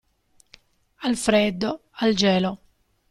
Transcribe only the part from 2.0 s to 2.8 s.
al gelo.